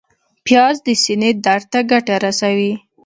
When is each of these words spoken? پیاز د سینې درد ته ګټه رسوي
پیاز 0.45 0.75
د 0.87 0.89
سینې 1.03 1.31
درد 1.45 1.65
ته 1.73 1.79
ګټه 1.91 2.15
رسوي 2.25 2.73